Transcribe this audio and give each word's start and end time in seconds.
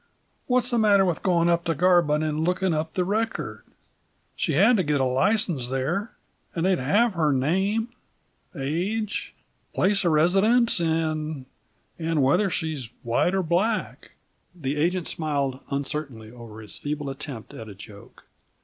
What's 0.47 0.71
the 0.71 0.79
matter 0.79 1.05
with 1.05 1.21
going 1.21 1.47
up 1.47 1.63
to 1.65 1.75
Garbin 1.75 2.23
and 2.23 2.43
looking 2.43 2.73
up 2.73 2.95
the 2.95 3.05
record? 3.05 3.63
She 4.35 4.53
had 4.53 4.75
to 4.77 4.83
get 4.83 4.97
the 4.97 5.03
license 5.03 5.67
there, 5.67 6.09
and 6.55 6.65
they'd 6.65 6.79
have 6.79 7.13
her 7.13 7.31
name, 7.31 7.89
age, 8.55 9.35
place 9.75 10.03
of 10.03 10.11
residence, 10.13 10.79
and 10.79 11.45
and 11.99 12.23
whether 12.23 12.49
she's 12.49 12.89
white 13.03 13.35
or 13.35 13.43
black." 13.43 14.13
The 14.55 14.75
agent 14.75 15.05
smiled 15.07 15.59
uncertainly 15.69 16.31
over 16.31 16.61
his 16.61 16.79
feeble 16.79 17.07
attempt 17.11 17.53
at 17.53 17.69
a 17.69 17.75
joke. 17.75 18.23